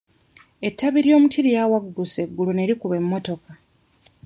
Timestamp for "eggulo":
2.25-2.51